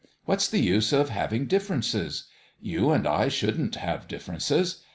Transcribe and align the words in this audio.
What's 0.25 0.47
the 0.47 0.57
use 0.57 0.93
of 0.93 1.09
having 1.09 1.45
differences? 1.45 2.23
You 2.59 2.89
and 2.89 3.05
I 3.05 3.27
shouldn't 3.27 3.75
have 3.75 4.07
differences. 4.07 4.81